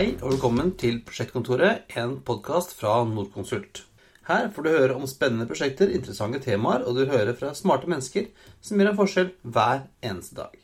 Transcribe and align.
Hei 0.00 0.14
og 0.22 0.30
velkommen 0.30 0.70
til 0.80 1.02
Prosjektkontoret, 1.04 1.82
en 2.00 2.14
podkast 2.24 2.70
fra 2.72 3.02
Nordkonsult. 3.04 3.82
Her 4.24 4.46
får 4.48 4.64
du 4.64 4.68
høre 4.72 4.94
om 4.96 5.02
spennende 5.04 5.44
prosjekter, 5.44 5.90
interessante 5.92 6.40
temaer, 6.40 6.86
og 6.88 6.96
du 6.96 7.02
hører 7.10 7.34
fra 7.36 7.50
smarte 7.52 7.84
mennesker 7.84 8.30
som 8.64 8.80
gjør 8.80 8.94
en 8.94 8.96
forskjell 8.96 9.28
hver 9.44 9.82
eneste 10.00 10.38
dag. 10.38 10.56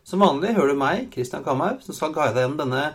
Som 0.00 0.24
vanlig 0.24 0.54
hører 0.56 0.72
du 0.72 0.80
meg, 0.80 1.10
Christian 1.12 1.44
Kamhaug, 1.44 1.84
som 1.84 1.98
skal 1.98 2.16
guide 2.16 2.32
deg 2.38 2.46
gjennom 2.46 2.56
denne, 2.62 2.86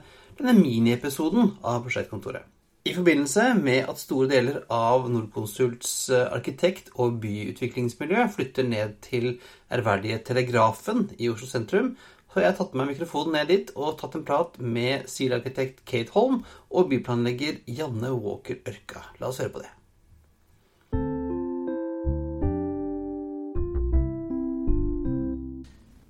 denne 0.41 0.57
miniepisoden 0.57 1.53
av 1.61 1.85
Prosjektkontoret. 1.85 2.49
I 2.85 2.95
forbindelse 2.97 3.45
med 3.57 3.85
at 3.89 4.01
store 4.01 4.31
deler 4.33 4.59
av 4.73 5.05
Nordkonsults 5.09 5.93
eh, 6.09 6.25
arkitekt- 6.33 6.91
og 6.97 7.21
byutviklingsmiljø 7.21 8.25
flytter 8.33 8.65
ned 8.65 8.97
til 9.05 9.35
ærverdige 9.73 10.17
Telegrafen 10.25 11.11
i 11.17 11.29
Oslo 11.29 11.49
sentrum, 11.49 11.93
så 12.35 12.41
jeg 12.43 12.51
har 12.51 12.57
tatt 12.57 12.73
med 12.75 12.81
meg 12.83 12.97
mikrofonen 12.97 13.37
ned 13.37 13.47
dit 13.47 13.69
og 13.79 13.93
tatt 13.95 14.17
en 14.17 14.23
prat 14.27 14.57
med 14.59 15.05
silarkitekt 15.07 15.77
Kate 15.87 16.11
Holm 16.11 16.41
og 16.67 16.89
byplanlegger 16.91 17.61
Janne 17.71 18.09
Walker 18.11 18.57
Ørka. 18.67 19.05
La 19.21 19.29
oss 19.29 19.39
høre 19.39 19.53
på 19.53 19.61
det. 19.63 19.69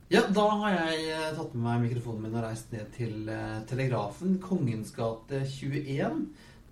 Ja, 0.10 0.26
da 0.34 0.48
har 0.64 0.74
jeg 0.74 1.06
eh, 1.14 1.30
tatt 1.38 1.54
med 1.54 1.68
meg 1.68 1.86
mikrofonen 1.86 2.26
min 2.26 2.42
og 2.42 2.48
reist 2.48 2.73
ned 2.73 2.90
til 2.98 3.30
eh, 3.30 3.62
Telegrafen, 3.70 4.40
Kongens 4.42 4.96
gate 4.98 5.46
21. 5.46 6.23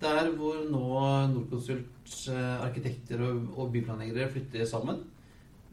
Der 0.02 0.34
hvor 0.34 0.64
nå 0.66 0.86
Nordkonsults 1.30 2.24
eh, 2.34 2.54
arkitekter 2.58 3.22
og 3.22 3.70
byplanleggere 3.70 4.32
flytter 4.34 4.66
sammen. 4.66 5.04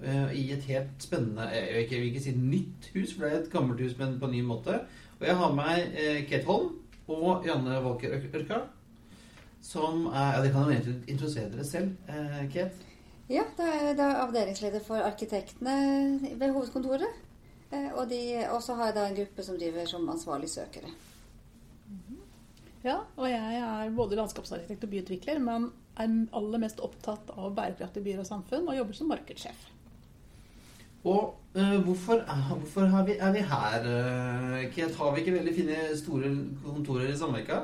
Eh, 0.03 0.33
I 0.37 0.43
et 0.55 0.67
helt 0.69 1.03
spennende 1.03 1.47
Jeg 1.53 1.73
vil 1.73 1.81
ikke, 1.83 1.95
jeg 1.95 2.01
vil 2.01 2.11
ikke 2.11 2.23
si 2.25 2.35
nytt 2.37 2.91
hus, 2.95 3.13
for 3.15 3.25
det 3.25 3.31
er 3.31 3.39
et 3.41 3.51
gammelt 3.53 3.81
hus, 3.81 3.97
men 3.97 4.19
på 4.19 4.29
en 4.29 4.35
ny 4.35 4.41
måte. 4.45 4.79
Og 5.19 5.25
jeg 5.27 5.35
har 5.37 5.53
med 5.53 5.63
meg 5.63 5.97
eh, 5.97 6.21
Kate 6.29 6.45
Holm 6.45 6.77
og 7.11 7.45
Janne 7.45 7.81
Walker 7.85 8.15
Ørka. 8.17 8.61
Som 9.61 10.07
er 10.07 10.37
Ja, 10.37 10.41
dere 10.41 10.53
kan 10.53 10.63
jo 10.65 10.73
egentlig 10.73 11.09
introdusere 11.13 11.51
dere 11.51 11.65
selv, 11.65 11.91
eh, 12.09 12.47
Kate. 12.53 12.87
Ja, 13.29 13.43
da 13.57 13.67
er 13.69 13.85
jeg 13.85 13.97
da 13.99 14.07
avdelingsleder 14.25 14.81
for 14.83 14.99
arkitektene 15.05 15.75
ved 16.39 16.51
hovedkontoret. 16.51 17.21
Eh, 17.71 17.91
Og, 17.93 18.09
de, 18.09 18.19
så 18.59 18.75
har 18.75 18.89
jeg 18.89 18.95
da 18.95 19.07
en 19.07 19.15
gruppe 19.15 19.43
som 19.43 19.59
driver 19.59 19.85
som 19.87 20.09
ansvarlig 20.09 20.49
søkere. 20.49 20.89
Ja, 22.83 22.97
og 23.15 23.29
jeg 23.29 23.59
er 23.61 23.91
både 23.93 24.17
landskapsarkitekt 24.17 24.83
og 24.87 24.89
byutvikler, 24.89 25.39
men 25.39 25.69
er 26.01 26.15
aller 26.33 26.61
mest 26.63 26.79
opptatt 26.81 27.29
av 27.35 27.53
bærekraftige 27.55 28.03
byer 28.03 28.23
og 28.23 28.25
samfunn, 28.25 28.67
og 28.67 28.77
jobber 28.77 28.97
som 28.97 29.11
markedssjef. 29.11 29.67
Og 31.03 31.33
eh, 31.55 31.79
hvorfor, 31.85 32.21
er, 32.29 32.43
hvorfor 32.51 32.81
er, 32.85 33.05
vi, 33.07 33.15
er 33.17 33.31
vi 33.33 33.41
her, 33.51 33.87
eh, 33.89 34.67
Kate? 34.73 34.93
Har 34.97 35.15
vi 35.15 35.23
ikke 35.23 35.33
veldig 35.39 35.55
fine, 35.55 35.79
store 35.97 36.29
kontorer 36.65 37.09
i 37.09 37.17
Sandvika? 37.17 37.63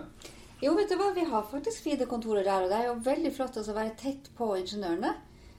Jo, 0.64 0.74
vet 0.74 0.90
du 0.90 0.98
hva, 0.98 1.12
vi 1.14 1.26
har 1.30 1.46
faktisk 1.52 1.84
fine 1.86 2.08
kontorer 2.10 2.44
der, 2.48 2.64
og 2.66 2.72
det 2.72 2.78
er 2.80 2.88
jo 2.88 2.96
veldig 3.06 3.32
flott 3.36 3.60
å 3.62 3.66
være 3.78 3.94
tett 4.00 4.32
på 4.38 4.50
ingeniørene. 4.58 5.14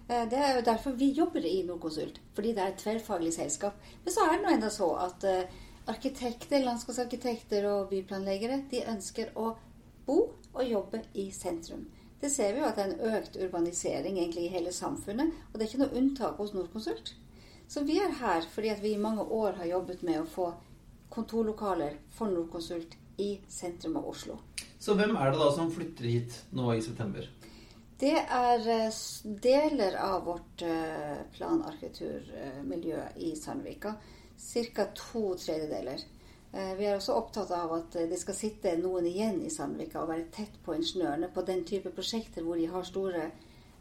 Eh, 0.09 0.25
Det 0.31 0.41
er 0.43 0.57
jo 0.57 0.65
derfor 0.67 0.97
vi 0.99 1.13
jobber 1.15 1.47
i 1.47 1.63
Nordkonsult, 1.69 2.19
fordi 2.35 2.55
det 2.57 2.65
er 2.65 2.73
et 2.73 2.83
tverrfaglig 2.83 3.33
selskap. 3.37 3.79
Men 4.05 4.15
så 4.15 4.27
er 4.27 4.35
det 4.35 4.43
nå 4.43 4.55
enda 4.57 4.71
så 4.75 4.91
at 5.05 5.29
eh, 5.29 5.55
arkitekter, 5.89 6.65
landskapsarkitekter 6.67 7.69
og 7.71 7.93
byplanleggere, 7.93 8.65
de 8.73 8.83
ønsker 8.91 9.31
å 9.39 9.53
bo 10.09 10.19
og 10.55 10.65
jobbe 10.67 11.05
i 11.15 11.31
sentrum. 11.31 11.87
Det 12.19 12.33
ser 12.35 12.53
vi 12.57 12.59
jo 12.65 12.67
at 12.67 12.75
det 12.75 12.85
er 12.85 12.93
en 12.97 13.15
økt 13.21 13.37
urbanisering 13.39 14.19
egentlig 14.19 14.49
i 14.49 14.53
hele 14.57 14.73
samfunnet, 14.75 15.31
og 15.53 15.55
det 15.55 15.63
er 15.63 15.71
ikke 15.71 15.85
noe 15.85 15.99
unntak 16.01 16.41
hos 16.43 16.51
Nordkonsult. 16.57 17.15
Så 17.69 17.85
vi 17.85 17.99
er 18.01 18.15
her 18.21 18.47
fordi 18.49 18.71
at 18.73 18.83
vi 18.83 18.95
i 18.95 19.01
mange 19.01 19.23
år 19.23 19.59
har 19.61 19.69
jobbet 19.69 20.03
med 20.03 20.23
å 20.23 20.29
få 20.29 20.49
kontorlokaler 21.13 21.99
for 22.17 22.33
Nordkonsult 22.33 22.95
i 23.21 23.35
sentrum 23.49 23.99
av 24.01 24.07
Oslo. 24.09 24.39
Så 24.79 24.95
hvem 24.95 25.17
er 25.19 25.33
det 25.33 25.41
da 25.41 25.51
som 25.53 25.73
flytter 25.75 26.07
hit 26.09 26.39
nå 26.55 26.71
i 26.75 26.83
september? 26.85 27.27
Det 27.99 28.15
er 28.15 28.69
eh, 28.71 28.99
deler 29.43 29.97
av 29.99 30.21
vårt 30.29 30.63
eh, 30.63 31.19
planarkitekturmiljø 31.35 33.01
i 33.27 33.33
Sandvika. 33.37 33.97
Ca. 34.39 34.85
to 34.95 35.35
tredjedeler. 35.35 36.05
Eh, 36.53 36.75
Vi 36.79 36.87
er 36.87 36.95
også 36.97 37.17
opptatt 37.19 37.51
av 37.51 37.73
at 37.75 37.97
eh, 37.99 38.07
det 38.09 38.21
skal 38.23 38.39
sitte 38.39 38.77
noen 38.79 39.07
igjen 39.11 39.43
i 39.43 39.51
Sandvika 39.51 40.05
og 40.05 40.13
være 40.13 40.29
tett 40.33 40.61
på 40.65 40.77
ingeniørene 40.79 41.33
på 41.35 41.43
den 41.43 41.65
type 41.67 41.91
prosjekter 41.91 42.47
hvor 42.47 42.57
de 42.57 42.71
har 42.71 42.87
store 42.87 43.25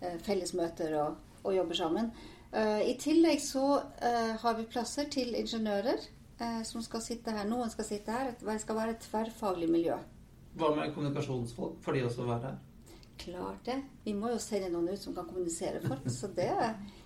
eh, 0.02 0.18
fellesmøter 0.26 0.98
og, 1.04 1.22
og 1.44 1.56
jobber 1.56 1.78
sammen. 1.78 2.10
Eh, 2.52 2.90
I 2.90 2.94
tillegg 3.00 3.42
så 3.42 3.82
eh, 4.02 4.36
har 4.40 4.56
vi 4.56 4.68
plasser 4.72 5.10
til 5.12 5.36
ingeniører 5.36 5.98
eh, 6.40 6.62
som 6.68 6.84
skal 6.86 7.04
sitte 7.04 7.34
her. 7.36 7.48
Noen 7.50 7.72
skal 7.74 7.88
sitte 7.88 8.14
her. 8.14 8.32
Det 8.40 8.60
skal 8.64 8.80
være 8.80 8.96
et 8.96 9.04
tverrfaglig 9.04 9.68
miljø. 9.72 9.98
Hva 10.58 10.72
med 10.76 10.94
kommunikasjonsfolk? 10.96 11.82
Får 11.84 11.98
de 11.98 12.06
også 12.08 12.28
være 12.30 12.52
her? 12.52 12.62
Klart 13.18 13.66
det. 13.66 13.82
Vi 14.06 14.14
må 14.14 14.32
jo 14.32 14.40
sende 14.42 14.70
noen 14.72 14.94
ut 14.94 15.02
som 15.02 15.16
kan 15.16 15.28
kommunisere 15.28 15.82
folk. 15.84 16.08
Så 16.14 16.32
det 16.38 16.54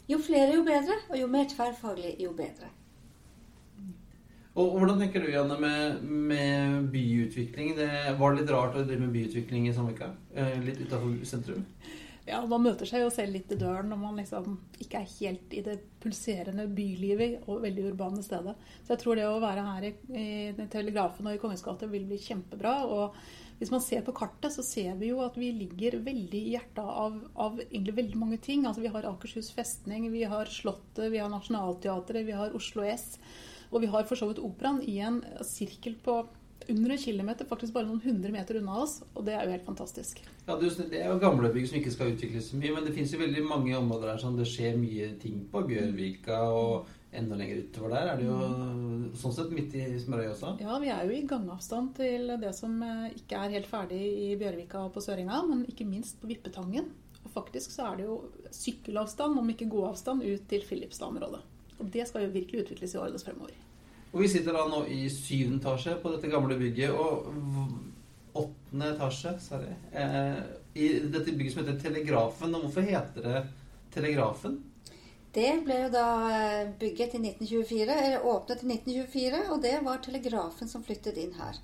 Jo 0.09 0.19
flere, 0.19 0.53
jo 0.57 0.63
bedre. 0.67 0.99
Og 1.09 1.17
jo 1.19 1.27
mer 1.31 1.49
tverrfaglig, 1.49 2.15
jo 2.19 2.35
bedre. 2.37 2.69
Og 4.51 4.73
hvordan 4.75 4.99
tenker 4.99 5.23
du, 5.23 5.29
Janne, 5.31 5.55
med, 5.59 6.01
med 6.03 6.89
byutvikling? 6.91 7.71
Det 7.77 8.17
var 8.19 8.35
litt 8.35 8.51
rart 8.51 8.75
å 8.75 8.83
drive 8.83 9.05
med 9.05 9.13
byutvikling 9.15 9.69
i 9.69 9.73
Sandvika? 9.73 10.09
Litt 10.65 10.81
utafor 10.83 11.13
sentrum? 11.23 11.63
Ja, 12.31 12.39
Man 12.47 12.63
møter 12.63 12.87
seg 12.87 13.03
jo 13.03 13.11
selv 13.11 13.35
litt 13.35 13.51
i 13.51 13.59
døren 13.59 13.89
når 13.91 13.99
man 13.99 14.19
liksom 14.21 14.55
ikke 14.79 15.01
er 15.01 15.13
helt 15.17 15.53
i 15.53 15.63
det 15.65 15.77
pulserende 15.99 16.63
bylivet 16.71 17.43
og 17.43 17.65
veldig 17.65 17.89
urbane 17.91 18.23
stedet. 18.23 18.55
Så 18.85 18.93
jeg 18.93 19.01
tror 19.03 19.19
det 19.19 19.27
å 19.27 19.41
være 19.43 19.65
her 19.67 19.87
i, 19.89 19.93
i 20.15 20.67
Telegrafen 20.71 21.27
og 21.27 21.35
i 21.35 21.41
Kongens 21.41 21.65
gate 21.65 21.89
vil 21.91 22.07
bli 22.07 22.19
kjempebra. 22.23 22.77
og 22.87 23.17
hvis 23.61 23.69
man 23.69 23.83
ser 23.85 24.01
på 24.01 24.15
kartet, 24.17 24.49
så 24.55 24.63
ser 24.65 24.95
vi 24.97 25.11
jo 25.11 25.19
at 25.21 25.35
vi 25.37 25.51
ligger 25.53 25.99
veldig 26.01 26.39
i 26.39 26.53
hjertet 26.55 26.81
av, 26.81 27.19
av 27.37 27.59
egentlig 27.67 27.93
veldig 27.99 28.17
mange 28.17 28.39
ting. 28.41 28.63
Altså 28.65 28.81
Vi 28.81 28.89
har 28.89 29.05
Akershus 29.05 29.51
festning, 29.53 30.07
vi 30.09 30.23
har 30.25 30.49
Slottet, 30.49 31.11
vi 31.13 31.19
har 31.21 31.29
Nationaltheatret, 31.29 32.25
vi 32.25 32.33
har 32.33 32.55
Oslo 32.57 32.87
S. 32.89 33.19
Og 33.69 33.83
vi 33.83 33.91
har 33.91 34.07
for 34.09 34.17
så 34.17 34.31
vidt 34.31 34.41
Operaen 34.41 34.81
i 34.81 34.97
en 35.05 35.21
sirkel 35.45 35.93
på 36.01 36.23
under 36.69 36.93
en 36.93 37.01
kilometer, 37.01 37.47
faktisk 37.49 37.73
bare 37.73 37.87
noen 37.89 38.01
hundre 38.03 38.31
meter 38.33 38.59
unna 38.59 38.77
oss. 38.83 38.99
Og 39.15 39.25
det 39.27 39.35
er 39.35 39.45
jo 39.45 39.55
helt 39.55 39.67
fantastisk. 39.67 40.23
Ja, 40.47 40.55
Det 40.55 40.99
er 40.99 41.09
jo 41.09 41.19
gamle 41.21 41.51
bygg 41.53 41.67
som 41.69 41.79
ikke 41.79 41.93
skal 41.93 42.13
utvikles 42.13 42.49
så 42.51 42.59
mye, 42.59 42.73
men 42.75 42.85
det 42.85 42.95
finnes 42.95 43.13
jo 43.13 43.21
veldig 43.21 43.43
mange 43.47 43.77
områder 43.77 44.13
der 44.13 44.23
som 44.23 44.37
det 44.37 44.47
skjer 44.49 44.79
mye 44.79 45.13
ting 45.21 45.45
på. 45.51 45.63
Bjørvika 45.71 46.41
og 46.51 46.89
enda 47.11 47.35
lenger 47.35 47.65
utover 47.65 47.91
der 47.91 48.09
er 48.09 48.19
det 48.19 48.27
jo 48.29 48.37
sånn 49.19 49.33
sett 49.35 49.51
midt 49.51 49.73
i 49.75 49.85
smørøyet 49.99 50.31
også. 50.31 50.53
Ja, 50.63 50.77
vi 50.79 50.91
er 50.93 51.03
jo 51.07 51.15
i 51.15 51.25
gangavstand 51.27 51.91
til 51.97 52.31
det 52.39 52.53
som 52.55 52.77
eh, 52.87 53.09
ikke 53.19 53.39
er 53.39 53.55
helt 53.57 53.67
ferdig 53.71 53.99
i 53.99 54.29
Bjørvika 54.39 54.85
og 54.85 54.93
på 54.95 55.03
Søringa, 55.03 55.41
men 55.49 55.65
ikke 55.67 55.87
minst 55.87 56.21
på 56.21 56.29
Vippetangen. 56.31 56.87
Og 57.21 57.33
faktisk 57.35 57.73
så 57.73 57.91
er 57.91 57.99
det 57.99 58.07
jo 58.07 58.21
sykkelavstand, 58.55 59.37
om 59.39 59.51
ikke 59.53 59.69
gåavstand, 59.69 60.23
ut 60.25 60.47
til 60.49 60.63
Filipstad-området. 60.65 61.43
Og 61.81 61.91
det 61.93 62.07
skal 62.07 62.25
jo 62.25 62.33
virkelig 62.33 62.65
utvikles 62.65 62.95
i 62.95 63.01
årene 63.01 63.21
fremover. 63.21 63.53
Og 64.11 64.23
vi 64.25 64.29
sitter 64.31 64.55
da 64.55 64.65
nå 64.67 64.83
i 64.91 65.05
syvende 65.11 65.61
etasje 65.61 65.95
på 66.01 66.11
dette 66.11 66.31
gamle 66.31 66.57
bygget, 66.59 66.91
og 66.91 67.29
åttende 68.35 68.89
etasje, 68.95 69.37
sorry, 69.43 69.71
eh, 69.91 70.41
i 70.75 70.89
dette 71.11 71.31
bygget 71.31 71.53
som 71.53 71.63
heter 71.63 71.79
Telegrafen. 71.79 72.55
Og 72.55 72.65
hvorfor 72.65 72.87
heter 72.87 73.27
det 73.27 73.43
Telegrafen? 73.95 74.59
Det 75.31 75.51
ble 75.63 75.77
jo 75.85 75.91
da 75.93 76.07
eh, 76.27 76.71
bygget 76.79 77.15
i 77.15 77.21
1924, 77.23 77.85
eller 77.87 78.25
åpnet 78.27 78.65
i 78.65 78.73
1924, 78.75 79.45
og 79.53 79.61
det 79.63 79.77
var 79.85 80.03
telegrafen 80.03 80.67
som 80.67 80.83
flyttet 80.83 81.19
inn 81.21 81.31
her. 81.39 81.61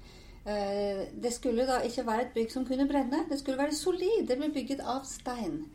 Eh, 0.47 1.01
Det 1.11 1.33
skulle 1.35 1.67
da 1.67 1.81
ikke 1.83 2.05
være 2.07 2.27
et 2.29 2.35
bygg 2.35 2.53
som 2.53 2.67
kunne 2.67 2.87
brenne. 2.87 3.25
Det 3.27 3.39
skulle 3.41 3.59
være 3.59 3.75
solid. 3.75 4.23
Det 4.29 4.39
ble 4.39 4.53
bygget 4.55 4.79
av 4.87 5.03
stein. 5.03 5.65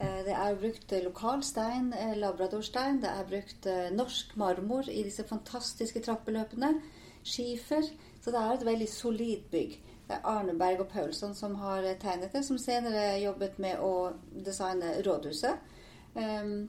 Eh, 0.00 0.24
Det 0.24 0.34
er 0.34 0.58
brukt 0.60 0.92
eh, 0.92 1.04
lokal 1.04 1.42
stein, 1.42 1.92
eh, 1.92 2.16
labradorstein. 2.16 3.00
Det 3.00 3.08
er 3.08 3.28
brukt 3.30 3.66
norsk 3.96 4.36
marmor 4.36 4.88
i 4.90 5.02
disse 5.02 5.24
fantastiske 5.24 6.02
trappeløpene. 6.04 6.80
Skifer. 7.24 7.82
Så 8.20 8.30
det 8.30 8.40
er 8.40 8.54
et 8.54 8.66
veldig 8.66 8.88
solid 8.88 9.50
bygg. 9.50 9.78
Det 10.06 10.14
er 10.14 10.26
Arneberg 10.26 10.80
og 10.80 10.88
Paulsson 10.88 11.34
som 11.34 11.54
har 11.54 11.82
tegnet 11.98 12.32
det, 12.32 12.44
som 12.44 12.58
senere 12.58 13.20
jobbet 13.22 13.58
med 13.58 13.78
å 13.82 14.12
designe 14.30 15.02
rådhuset. 15.02 15.58
Um, 16.14 16.68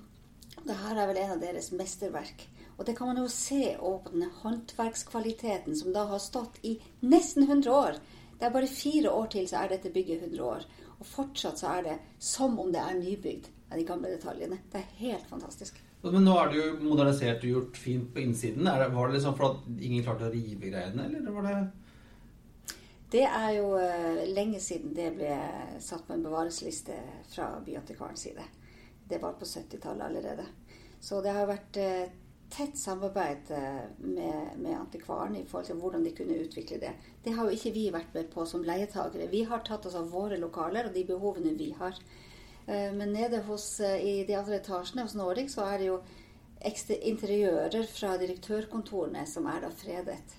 det 0.65 0.75
her 0.75 0.97
er 0.97 1.07
vel 1.07 1.18
en 1.21 1.31
av 1.35 1.41
deres 1.41 1.71
mesterverk. 1.71 2.47
Og 2.77 2.85
det 2.85 2.95
kan 2.97 3.07
man 3.07 3.18
jo 3.18 3.27
se 3.27 3.75
på 3.77 3.91
denne 4.09 4.29
håndverkskvaliteten 4.41 5.75
som 5.77 5.94
da 5.94 6.06
har 6.09 6.21
stått 6.21 6.57
i 6.63 6.79
nesten 7.01 7.45
100 7.45 7.74
år. 7.74 8.00
Det 8.39 8.45
er 8.45 8.53
bare 8.53 8.68
fire 8.68 9.12
år 9.12 9.29
til, 9.33 9.47
så 9.50 9.63
er 9.63 9.74
dette 9.74 9.94
bygget 9.94 10.24
100 10.24 10.44
år. 10.45 10.65
Og 10.98 11.06
fortsatt 11.06 11.62
så 11.62 11.74
er 11.78 11.86
det 11.86 11.98
som 12.24 12.58
om 12.60 12.72
det 12.74 12.82
er 12.82 12.98
nybygd 12.98 13.50
av 13.70 13.78
de 13.78 13.86
gamle 13.88 14.12
detaljene. 14.14 14.60
Det 14.72 14.82
er 14.82 14.96
helt 15.02 15.28
fantastisk. 15.30 15.82
Men 16.06 16.24
nå 16.24 16.36
er 16.40 16.52
det 16.52 16.60
jo 16.60 16.68
modernisert 16.84 17.44
og 17.44 17.52
gjort 17.52 17.80
fint 17.82 18.12
på 18.14 18.22
innsiden. 18.22 18.68
Det, 18.68 18.90
var 18.94 19.10
det 19.10 19.18
liksom 19.18 19.36
for 19.38 19.50
at 19.50 19.82
ingen 19.82 20.06
klarte 20.06 20.30
å 20.30 20.34
rive 20.34 20.72
greiene, 20.72 21.08
eller 21.08 21.34
var 21.36 21.48
det 21.48 21.58
Det 23.18 23.24
er 23.26 23.50
jo 23.58 23.74
uh, 23.80 24.22
lenge 24.36 24.62
siden 24.64 24.94
det 24.96 25.10
ble 25.18 25.34
satt 25.84 26.06
på 26.08 26.16
en 26.16 26.24
bevaresliste 26.26 26.96
fra 27.32 27.50
Byantikvarens 27.66 28.28
side. 28.28 28.46
Det 29.08 29.20
var 29.24 29.38
på 29.40 29.48
70-tallet 29.48 30.06
allerede. 30.10 30.46
Så 31.00 31.22
det 31.24 31.32
har 31.32 31.48
vært 31.48 31.78
eh, 31.80 32.10
tett 32.50 32.78
samarbeid 32.78 33.52
eh, 33.52 33.84
med, 33.98 34.58
med 34.58 34.80
antikvaren 34.80 35.36
i 35.36 35.46
forhold 35.46 35.68
til 35.68 35.82
hvordan 35.82 36.06
de 36.06 36.14
kunne 36.16 36.40
utvikle 36.44 36.80
det. 36.82 36.94
Det 37.24 37.34
har 37.36 37.48
jo 37.48 37.58
ikke 37.58 37.74
vi 37.76 37.88
vært 37.94 38.16
med 38.16 38.32
på 38.34 38.46
som 38.48 38.64
leietagere. 38.66 39.30
Vi 39.32 39.44
har 39.50 39.66
tatt 39.68 39.86
oss 39.86 39.98
av 40.00 40.10
våre 40.12 40.40
lokaler 40.40 40.88
og 40.88 40.96
de 40.96 41.04
behovene 41.08 41.56
vi 41.60 41.74
har. 41.78 41.98
Eh, 42.68 42.90
men 42.96 43.14
nede 43.14 43.44
hos, 43.48 43.80
eh, 43.80 44.00
i 44.00 44.16
de 44.28 44.38
andre 44.40 44.62
etasjene 44.62 45.06
hos 45.08 45.16
Nordic 45.16 45.52
så 45.54 45.68
er 45.68 45.78
det 45.84 45.92
jo 45.92 46.02
interiører 46.68 47.86
fra 47.92 48.16
direktørkontorene 48.18 49.28
som 49.30 49.46
er 49.48 49.62
da 49.62 49.70
fredet. 49.70 50.38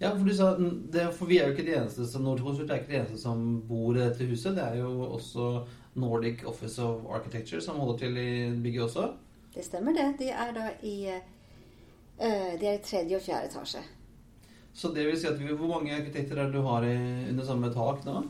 Ja, 0.00 0.10
for 0.10 0.26
du 0.28 0.34
sa, 0.36 0.50
det, 0.58 1.06
for 1.16 1.30
vi 1.30 1.38
er 1.38 1.48
jo 1.48 1.54
ikke 1.54 1.64
de 1.68 1.76
eneste 1.78 2.04
som 2.08 2.26
er 2.26 2.40
ikke 2.42 2.90
de 2.90 2.98
eneste 2.98 3.20
som 3.20 3.62
bor 3.68 3.96
i 3.96 4.02
dette 4.02 4.26
huset. 4.28 4.56
Det 4.58 4.64
er 4.64 4.82
jo 4.82 4.90
også 5.06 5.64
Nordic 5.96 6.44
Office 6.44 6.82
of 6.82 7.06
Architecture 7.08 7.62
som 7.64 7.78
holder 7.80 8.02
til 8.02 8.18
i 8.20 8.32
bygget 8.60 8.82
også. 8.90 9.06
Det 9.56 9.64
stemmer, 9.64 9.96
det. 9.96 10.06
De 10.18 10.30
er 10.30 10.50
da 10.52 10.70
i 10.84 10.96
uh, 11.08 12.52
De 12.60 12.66
er 12.66 12.74
i 12.76 12.82
tredje 12.84 13.16
og 13.16 13.24
fjerde 13.24 13.48
etasje. 13.48 13.80
Så 14.76 14.90
det 14.92 15.06
vil 15.08 15.16
si 15.16 15.28
at 15.30 15.38
vi, 15.40 15.48
Hvor 15.48 15.70
mange 15.78 15.94
arkitekter 15.96 16.36
er 16.36 16.50
det 16.50 16.58
du 16.58 16.66
har 16.66 16.84
i, 16.84 16.96
under 17.30 17.46
samme 17.48 17.72
tak 17.72 18.04
nå? 18.04 18.20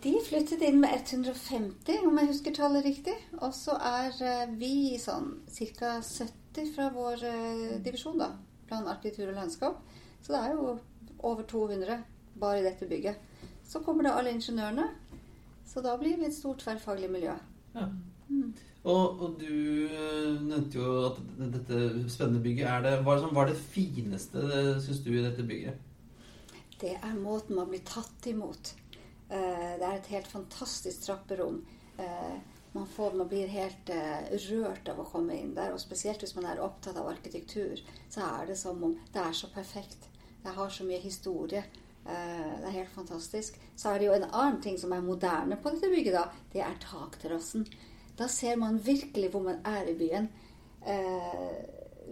De 0.00 0.12
flyttet 0.24 0.62
inn 0.64 0.78
med 0.80 0.94
150, 0.94 2.06
om 2.08 2.20
jeg 2.22 2.30
husker 2.30 2.54
tallet 2.56 2.86
riktig. 2.86 3.16
Og 3.42 3.50
så 3.56 3.74
er 3.74 4.14
uh, 4.22 4.54
vi 4.60 4.94
sånn 5.02 5.34
ca. 5.50 5.98
70 6.06 6.70
fra 6.76 6.86
vår 6.94 7.26
uh, 7.26 7.74
divisjon, 7.82 8.22
da. 8.22 8.30
Plan, 8.70 8.86
arkitektur 8.86 9.32
og 9.32 9.36
landskap. 9.42 9.82
Så 10.22 10.32
det 10.36 10.44
er 10.44 10.54
jo 10.54 10.78
over 11.26 11.42
200 11.50 11.98
bare 12.40 12.62
i 12.62 12.64
dette 12.64 12.86
bygget. 12.86 13.18
Så 13.66 13.82
kommer 13.82 14.06
da 14.06 14.14
alle 14.16 14.32
ingeniørene. 14.38 14.86
Så 15.66 15.82
da 15.82 15.98
blir 15.98 16.16
vi 16.18 16.30
et 16.30 16.34
stort 16.34 16.62
tverrfaglig 16.62 17.10
miljø. 17.10 17.34
Ja. 17.74 17.90
Mm. 18.30 18.54
Og, 18.80 19.20
og, 19.20 19.34
du 19.36 19.88
eh, 19.92 20.36
nevnte 20.40 20.78
jo 20.78 20.92
at 21.10 21.18
dette 21.36 21.80
spennende 22.08 22.40
bygget 22.40 22.68
er 22.70 22.84
det 22.86 22.92
Hva 23.04 23.18
var 23.36 23.50
det 23.50 23.58
fineste, 23.60 24.44
syns 24.80 25.02
du, 25.04 25.10
i 25.12 25.24
dette 25.24 25.44
bygget? 25.44 25.76
Det 26.80 26.94
er 26.96 27.18
måten 27.20 27.58
man 27.58 27.68
blir 27.68 27.84
tatt 27.84 28.30
imot. 28.30 28.72
Eh, 29.28 29.74
det 29.76 29.84
er 29.84 29.98
et 29.98 30.08
helt 30.14 30.30
fantastisk 30.32 31.04
trapperom. 31.04 31.60
Eh, 32.00 32.38
man, 32.72 32.88
får, 32.88 33.18
man, 33.18 33.28
blir 33.28 33.52
helt 33.52 33.92
rørt 34.46 34.88
av 34.88 35.02
å 35.02 35.08
komme 35.10 35.36
inn 35.36 35.52
der. 35.58 35.74
Og 35.74 35.82
spesielt 35.82 36.24
hvis 36.24 36.36
man 36.38 36.48
er 36.48 36.64
opptatt 36.64 36.96
av 36.96 37.10
arkitektur, 37.10 37.82
så 38.08 38.24
er 38.38 38.48
det 38.48 38.56
som 38.62 38.80
om 38.86 38.96
det 39.12 39.20
er 39.20 39.36
så 39.36 39.50
perfekt. 39.52 40.08
Det 40.40 40.56
har 40.56 40.72
så 40.72 40.86
mye 40.88 41.02
historie. 41.02 41.66
Det 42.00 42.64
er 42.64 42.76
helt 42.78 42.94
fantastisk. 42.94 43.58
Så 43.76 43.90
er 43.90 43.98
det 44.00 44.06
jo 44.06 44.14
en 44.14 44.28
annen 44.30 44.62
ting 44.64 44.78
som 44.80 44.94
er 44.94 45.04
moderne 45.04 45.58
på 45.60 45.74
dette 45.74 45.90
bygget, 45.90 46.14
da. 46.16 46.46
Det 46.54 46.62
er 46.64 46.78
takterrassen. 46.80 47.66
Da 48.20 48.28
ser 48.28 48.56
man 48.60 48.80
virkelig 48.84 49.30
hvor 49.32 49.42
man 49.42 49.62
er 49.64 49.88
i 49.88 49.96
byen. 49.96 50.28
Eh, 50.86 51.54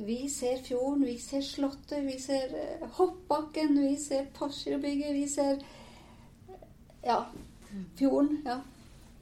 vi 0.06 0.28
ser 0.32 0.62
fjorden, 0.64 1.04
vi 1.04 1.18
ser 1.20 1.42
Slottet, 1.44 2.00
vi 2.06 2.16
ser 2.20 2.54
eh, 2.56 2.88
Hoppbakken, 2.96 3.76
vi 3.82 3.96
ser 4.00 4.24
Pasjerbygget, 4.38 5.14
vi 5.14 5.28
ser 5.28 5.60
Ja. 7.04 7.22
Fjorden. 7.98 8.42
Ja. 8.46 8.60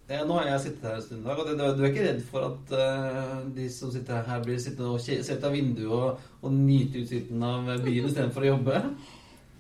Ja, 0.09 0.25
nå 0.25 0.37
har 0.39 0.47
jeg 0.47 0.61
sittet 0.61 0.85
her 0.87 0.97
en 0.97 1.03
stund 1.03 1.25
i 1.25 1.27
dag, 1.27 1.41
og 1.41 1.49
du 1.79 1.83
er 1.83 1.89
ikke 1.89 2.05
redd 2.07 2.21
for 2.29 2.45
at 2.47 2.75
uh, 2.79 3.41
de 3.57 3.65
som 3.75 3.91
sitter 3.91 4.23
her, 4.23 4.43
blir 4.45 4.61
sittende 4.63 4.93
og 4.95 5.01
se 5.03 5.17
ut 5.19 5.47
av 5.49 5.57
vinduet 5.57 5.95
og, 5.97 6.29
og 6.47 6.53
nyte 6.55 7.03
utsikten 7.03 7.43
av 7.43 7.73
byen 7.83 8.07
istedenfor 8.07 8.47
å 8.47 8.53
jobbe? 8.53 8.85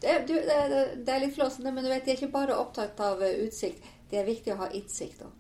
Det, 0.04 0.14
du, 0.28 0.36
det, 0.36 0.60
det, 1.02 1.10
er 1.10 1.24
litt 1.24 1.34
flåsende, 1.34 1.72
men 1.74 1.82
du 1.82 1.90
vet, 1.90 2.04
de 2.06 2.14
er 2.14 2.20
ikke 2.20 2.30
bare 2.36 2.60
opptatt 2.62 3.02
av 3.02 3.26
utsikt. 3.26 3.90
Det 4.06 4.22
er 4.22 4.30
viktig 4.30 4.54
å 4.54 4.60
ha 4.62 4.70
innsikt 4.70 5.26
òg. 5.26 5.34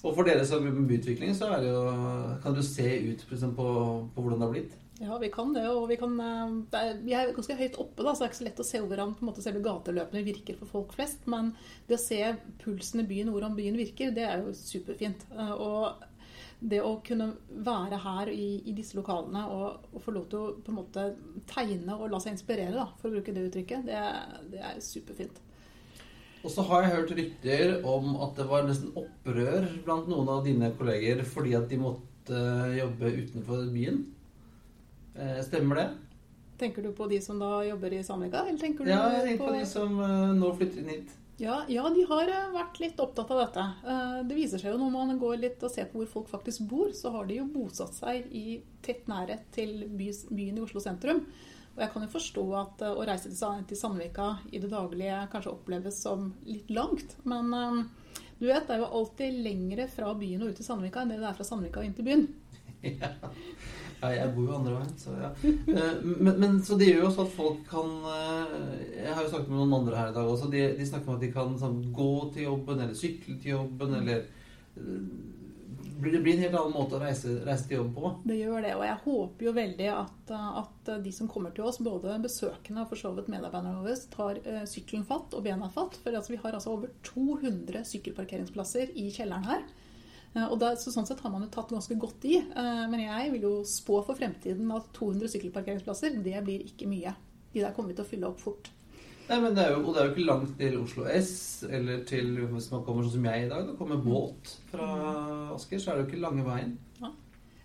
Og 0.00 0.14
for 0.16 0.24
dere 0.24 0.44
som 0.48 0.64
jobber 0.64 0.80
med 0.80 0.92
byutvikling, 0.94 1.34
så 1.36 1.50
jo, 1.60 1.80
kan 2.40 2.54
du 2.56 2.62
se 2.64 2.86
ut 3.10 3.24
på, 3.28 3.40
på, 3.56 4.22
hvordan 4.22 4.38
det 4.38 4.46
har 4.46 4.54
blitt? 4.54 4.76
Ja, 5.00 5.16
vi 5.20 5.28
kan 5.32 5.52
det. 5.52 5.66
Og 5.68 5.88
vi, 5.90 5.96
kan, 6.00 6.14
eh, 6.20 6.54
er, 6.80 6.94
vi 7.04 7.16
er 7.16 7.32
ganske 7.36 7.56
høyt 7.56 7.76
oppe, 7.80 8.04
da, 8.04 8.14
så 8.14 8.22
det 8.22 8.26
er 8.26 8.32
ikke 8.32 8.40
så 8.40 8.46
lett 8.48 8.62
å 8.64 8.68
se 8.68 8.80
hvordan 8.84 9.16
på 9.16 9.24
en 9.24 9.30
måte, 9.30 9.44
selve 9.44 9.64
gateløpene 9.64 10.24
virker 10.24 10.56
for 10.60 10.72
folk 10.72 10.94
flest. 10.96 11.26
Men 11.30 11.52
det 11.88 11.98
å 11.98 12.02
se 12.02 12.20
pulsen 12.62 13.04
i 13.04 13.08
byen, 13.08 13.32
hvordan 13.34 13.56
byen 13.58 13.76
virker, 13.80 14.14
det 14.16 14.24
er 14.28 14.44
jo 14.44 14.54
superfint. 14.56 15.26
Eh, 15.36 15.52
og 15.56 16.06
det 16.60 16.80
å 16.84 16.96
kunne 17.04 17.30
være 17.64 18.00
her 18.00 18.32
i, 18.32 18.48
i 18.68 18.74
disse 18.76 18.96
lokalene 18.98 19.46
og, 19.48 19.86
og, 19.94 20.00
få 20.04 20.12
lov 20.12 20.26
til 20.28 20.40
å 20.40 20.56
på 20.60 20.72
en 20.72 20.76
måte 20.76 21.06
tegne 21.48 21.96
og 21.96 22.10
la 22.12 22.20
seg 22.20 22.36
inspirere, 22.36 22.76
da, 22.76 22.88
for 23.00 23.08
å 23.08 23.16
bruke 23.16 23.36
det 23.36 23.46
uttrykket, 23.48 23.86
det, 23.88 24.02
det 24.52 24.64
er 24.64 24.82
superfint. 24.84 25.40
Og 26.40 26.52
så 26.52 26.64
har 26.70 26.84
jeg 26.84 26.94
hørt 26.94 27.10
rykter 27.18 27.72
om 27.84 28.14
at 28.24 28.38
det 28.38 28.46
var 28.48 28.64
nesten 28.64 28.94
opprør 28.96 29.66
blant 29.84 30.08
noen 30.08 30.30
av 30.32 30.46
dine 30.46 30.70
kolleger 30.78 31.20
fordi 31.28 31.52
at 31.58 31.68
de 31.68 31.80
måtte 31.80 32.44
jobbe 32.78 33.12
utenfor 33.18 33.66
byen. 33.74 34.00
Eh, 35.20 35.40
stemmer 35.44 35.82
det? 35.82 35.88
Tenker 36.60 36.84
du 36.84 36.92
på 36.96 37.08
de 37.10 37.20
som 37.24 37.40
da 37.40 37.60
jobber 37.66 37.92
i 37.96 38.02
Sandvika? 38.04 38.46
Eller 38.46 38.60
tenker 38.60 38.84
du 38.84 38.92
ja, 38.92 39.02
jeg 39.18 39.26
tenker 39.26 39.44
på, 39.44 39.50
på 39.50 39.58
de 39.58 39.66
som 39.68 40.00
eh, 40.04 40.32
nå 40.38 40.52
flytter 40.56 40.82
inn 40.82 40.92
hit. 40.94 41.14
Ja, 41.40 41.62
ja, 41.72 41.84
de 41.92 42.04
har 42.08 42.28
eh, 42.28 42.50
vært 42.56 42.80
litt 42.80 43.00
opptatt 43.00 43.32
av 43.32 43.44
dette. 43.44 43.66
Det 44.28 44.36
viser 44.36 44.60
seg 44.60 44.72
jo 44.72 44.80
når 44.80 44.96
man 44.96 45.20
går 45.20 45.40
litt 45.44 45.64
og 45.64 45.72
ser 45.72 45.88
på 45.92 46.00
hvor 46.00 46.10
folk 46.16 46.32
faktisk 46.32 46.64
bor, 46.72 46.88
så 46.96 47.12
har 47.16 47.28
de 47.28 47.40
jo 47.40 47.48
bosatt 47.52 47.96
seg 47.96 48.28
i 48.32 48.60
tett 48.84 49.08
nærhet 49.12 49.48
til 49.56 49.84
byen 49.92 50.56
i 50.56 50.64
Oslo 50.64 50.80
sentrum. 50.84 51.24
Og 51.80 51.86
jeg 51.86 51.92
kan 51.94 52.02
jo 52.04 52.12
forstå 52.12 52.42
at 52.60 52.82
eh, 52.84 52.92
å 52.92 53.04
reise 53.08 53.30
til 53.32 53.78
Sandvika 53.78 54.26
i 54.52 54.58
det 54.60 54.68
daglige 54.68 55.22
kanskje 55.32 55.54
oppleves 55.54 56.02
som 56.04 56.26
litt 56.44 56.68
langt. 56.76 57.14
Men 57.24 57.48
um, 57.56 57.78
du 58.36 58.44
vet, 58.50 58.66
det 58.68 58.74
er 58.74 58.82
jo 58.82 58.90
alltid 58.98 59.38
lengre 59.46 59.86
fra 59.88 60.10
byen 60.12 60.44
og 60.44 60.52
ut 60.52 60.60
til 60.60 60.66
Sandvika 60.66 61.00
enn 61.00 61.14
det 61.14 61.16
det 61.22 61.30
er 61.30 61.38
fra 61.38 61.46
Sandvika 61.48 61.80
og 61.80 61.88
inn 61.88 61.96
til 61.96 62.08
byen. 62.10 62.28
Ja. 62.80 63.10
ja 64.00 64.10
jeg 64.14 64.30
bor 64.32 64.46
jo 64.46 64.54
andre 64.56 64.76
veien, 64.78 64.92
så 64.96 65.12
ja. 65.12 65.32
Eh, 65.44 66.04
men, 66.04 66.30
men, 66.40 66.60
så 66.64 66.76
det 66.80 66.90
gjør 66.90 67.02
jo 67.02 67.08
også 67.10 67.26
at 67.26 67.34
folk 67.34 67.58
kan 67.68 67.90
Jeg 68.08 69.12
har 69.12 69.20
jo 69.20 69.32
snakket 69.34 69.50
med 69.50 69.58
noen 69.60 69.74
andre 69.82 69.98
her 69.98 70.12
i 70.12 70.14
dag 70.16 70.30
også. 70.32 70.48
De, 70.52 70.62
de 70.78 70.86
snakker 70.88 71.12
om 71.12 71.18
at 71.18 71.24
de 71.24 71.32
kan 71.32 71.58
sånn, 71.60 71.82
gå 71.96 72.12
til 72.32 72.46
jobben 72.46 72.80
eller 72.80 72.96
sykle 72.96 73.36
til 73.40 73.54
jobben 73.56 73.98
eller 74.00 74.24
det 76.00 76.20
blir 76.24 76.34
en 76.34 76.42
helt 76.44 76.56
annen 76.56 76.74
måte 76.74 76.96
å 76.96 77.00
reise, 77.02 77.34
reise, 77.46 77.66
til 77.68 77.80
jobb 77.80 77.90
på. 77.96 78.12
Det 78.24 78.38
gjør 78.38 78.64
det, 78.64 78.72
og 78.78 78.84
jeg 78.86 79.00
håper 79.04 79.46
jo 79.46 79.52
veldig 79.56 79.88
at, 79.92 80.32
at 80.62 80.90
de 81.04 81.12
som 81.14 81.28
kommer 81.30 81.52
til 81.56 81.66
oss, 81.68 81.80
både 81.84 82.16
besøkende 82.24 82.84
og 82.84 82.92
for 82.92 83.00
så 83.00 83.12
vidt 83.16 83.28
medarbeiderne 83.32 83.82
våre, 83.82 83.96
tar 84.14 84.40
uh, 84.46 84.64
sykkelen 84.70 85.06
fatt 85.08 85.36
og 85.36 85.44
bena 85.44 85.68
fatt. 85.72 85.98
For 86.00 86.16
altså, 86.16 86.34
vi 86.34 86.40
har 86.42 86.56
altså 86.56 86.74
over 86.76 86.94
200 87.06 87.84
sykkelparkeringsplasser 87.92 88.94
i 88.96 89.10
kjelleren 89.14 89.48
her. 89.50 89.64
Uh, 90.32 90.46
og 90.46 90.58
da, 90.62 90.72
så 90.80 90.94
Sånn 90.94 91.08
sett 91.08 91.20
har 91.24 91.34
man 91.34 91.44
jo 91.44 91.52
tatt 91.52 91.74
ganske 91.74 91.98
godt 92.00 92.26
i. 92.30 92.40
Uh, 92.54 92.86
men 92.90 93.04
jeg 93.04 93.34
vil 93.36 93.48
jo 93.50 93.54
spå 93.68 94.00
for 94.06 94.18
fremtiden 94.18 94.72
at 94.76 94.92
200 94.96 95.34
sykkelparkeringsplasser, 95.36 96.16
det 96.24 96.44
blir 96.46 96.64
ikke 96.64 96.88
mye. 96.90 97.16
De 97.52 97.64
der 97.64 97.74
kommer 97.76 97.92
vi 97.92 98.00
til 98.00 98.06
å 98.06 98.12
fylle 98.14 98.30
opp 98.30 98.40
fort. 98.42 98.72
Nei, 99.30 99.38
men 99.38 99.54
det 99.54 99.62
er 99.62 99.76
jo, 99.76 99.82
Og 99.84 99.94
det 99.94 100.00
er 100.00 100.08
jo 100.08 100.14
ikke 100.16 100.26
langt 100.26 100.54
til 100.58 100.76
Oslo 100.80 101.04
S, 101.06 101.32
eller 101.70 102.02
til 102.08 102.32
hvis 102.50 102.70
man 102.72 102.84
kommer 102.86 103.04
sånn 103.06 103.20
som 103.20 103.26
jeg 103.30 103.46
i 103.46 103.50
dag. 103.50 103.66
Da 103.68 103.74
kommer 103.78 104.00
båt 104.02 104.54
fra 104.72 104.86
Asker, 105.54 105.78
så 105.78 105.92
er 105.92 105.98
det 105.98 106.02
jo 106.02 106.08
ikke 106.10 106.22
lange 106.24 106.46
veien. 106.46 106.72
Ja. 106.98 107.12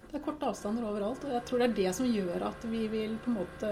Det 0.06 0.20
er 0.20 0.26
korte 0.28 0.52
avstander 0.52 0.86
overalt. 0.86 1.26
Og 1.26 1.34
jeg 1.34 1.46
tror 1.50 1.64
det 1.64 1.68
er 1.68 1.78
det 1.80 1.94
som 1.98 2.10
gjør 2.10 2.46
at 2.52 2.68
vi 2.70 2.84
vil 2.92 3.16
på 3.24 3.32
en 3.32 3.40
måte 3.40 3.72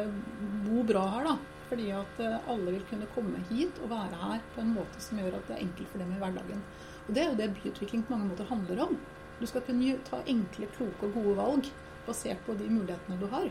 bo 0.66 0.86
bra 0.90 1.04
her. 1.14 1.30
da. 1.30 1.36
Fordi 1.70 1.92
at 1.96 2.20
eh, 2.22 2.50
alle 2.52 2.74
vil 2.76 2.88
kunne 2.90 3.10
komme 3.14 3.44
hit 3.52 3.78
og 3.86 3.94
være 3.94 4.18
her 4.24 4.42
på 4.56 4.62
en 4.62 4.74
måte 4.76 5.02
som 5.02 5.22
gjør 5.22 5.38
at 5.38 5.48
det 5.50 5.56
er 5.56 5.64
enkelt 5.68 5.94
for 5.94 6.02
dem 6.02 6.16
i 6.16 6.20
hverdagen. 6.24 6.66
Og 7.06 7.14
det 7.14 7.22
er 7.22 7.30
jo 7.30 7.38
det 7.40 7.52
byutvikling 7.60 8.08
på 8.08 8.16
mange 8.16 8.32
måter 8.32 8.50
handler 8.50 8.84
om. 8.88 8.98
Du 9.40 9.46
skal 9.50 9.64
kunne 9.70 10.00
ta 10.10 10.24
enkle, 10.30 10.70
kloke 10.76 11.08
og 11.08 11.16
gode 11.20 11.38
valg 11.38 11.70
basert 12.08 12.42
på 12.48 12.58
de 12.58 12.68
mulighetene 12.74 13.22
du 13.22 13.30
har. 13.32 13.48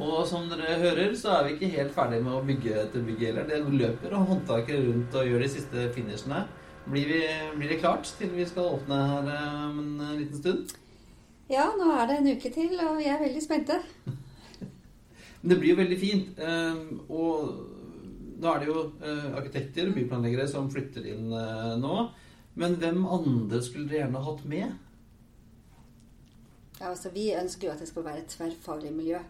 Og 0.00 0.22
som 0.28 0.46
dere 0.48 0.78
hører, 0.80 1.12
så 1.18 1.34
er 1.34 1.46
vi 1.46 1.56
ikke 1.56 1.74
helt 1.74 1.92
ferdig 1.92 2.22
med 2.24 2.32
å 2.32 2.44
bygge 2.46 2.72
dette 2.72 3.02
bygget 3.04 3.26
heller. 3.28 3.48
Det 3.48 3.80
løper 3.82 4.14
og 4.16 4.30
håndtaket 4.30 4.84
rundt 4.86 5.16
og 5.20 5.26
gjør 5.28 5.42
de 5.44 5.48
siste 5.52 5.88
finishene. 5.92 6.38
Blir, 6.86 7.10
vi, 7.10 7.18
blir, 7.58 7.68
det 7.68 7.80
klart 7.82 8.08
til 8.16 8.30
vi 8.32 8.46
skal 8.48 8.78
åpne 8.78 8.96
her 9.10 9.26
eh, 9.34 9.58
om 9.66 9.82
en 10.00 10.14
liten 10.16 10.40
stund? 10.40 10.72
Ja, 11.50 11.66
nå 11.76 11.90
er 11.92 12.08
det 12.08 12.16
en 12.16 12.30
uke 12.32 12.52
til, 12.54 12.72
og 12.80 12.96
vi 12.96 13.10
er 13.10 13.20
veldig 13.20 13.42
spente. 13.44 13.76
Men 14.06 15.50
det 15.52 15.58
blir 15.60 15.74
jo 15.74 15.80
veldig 15.82 15.98
fint. 16.00 16.40
Ehm, 16.40 17.02
og 17.12 18.40
nå 18.40 18.54
er 18.54 18.62
det 18.62 18.70
jo 18.70 18.84
eh, 19.04 19.26
arkitekter 19.36 19.90
og 19.90 19.98
byplanleggere 19.98 20.46
som 20.48 20.70
flytter 20.72 21.10
inn 21.12 21.28
nå. 21.82 21.98
Men 22.60 22.78
hvem 22.80 23.04
andre 23.04 23.60
skulle 23.62 23.90
dere 23.90 24.06
gjerne 24.06 24.24
hatt 24.24 24.40
med? 24.48 24.72
Ja, 26.80 26.88
altså 26.94 27.12
Vi 27.12 27.28
ønsker 27.36 27.68
jo 27.68 27.74
at 27.74 27.84
det 27.84 27.90
skal 27.90 28.06
være 28.08 28.24
et 28.24 28.32
tverrfaglig 28.32 28.94
miljø 28.96 29.20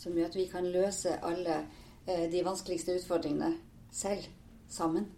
som 0.00 0.16
gjør 0.16 0.30
at 0.30 0.38
vi 0.38 0.46
kan 0.48 0.68
løse 0.72 1.18
alle 1.26 1.60
eh, 2.06 2.26
de 2.32 2.44
vanskeligste 2.46 2.96
utfordringene 2.96 3.52
selv, 3.92 4.24
sammen, 4.70 5.08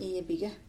i 0.00 0.20
bygget. 0.26 0.62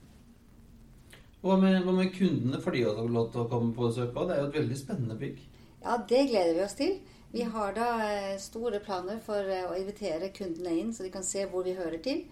Hva 1.44 1.58
med, 1.62 1.78
hva 1.86 1.94
med 1.94 2.12
kundene? 2.16 2.62
For 2.64 2.74
de 2.74 2.84
har 2.88 2.98
lov 3.14 3.30
til 3.32 3.44
å 3.44 3.50
komme 3.52 3.76
på 3.76 3.90
besøk 3.90 4.16
òg? 4.16 4.30
Det 4.30 4.36
er 4.36 4.42
jo 4.42 4.50
et 4.50 4.60
veldig 4.60 4.80
spennende 4.80 5.20
bygg. 5.20 5.40
Ja, 5.84 6.00
det 6.10 6.24
gleder 6.32 6.54
vi 6.58 6.66
oss 6.66 6.78
til. 6.80 6.98
Vi 7.32 7.46
har 7.46 7.76
da 7.76 7.88
eh, 8.08 8.36
store 8.42 8.82
planer 8.84 9.22
for 9.24 9.54
eh, 9.54 9.68
å 9.68 9.78
invitere 9.78 10.34
kundene 10.36 10.74
inn, 10.80 10.94
så 10.96 11.06
de 11.06 11.14
kan 11.14 11.26
se 11.28 11.46
hvor 11.52 11.68
vi 11.68 11.78
hører 11.78 12.02
til. 12.04 12.26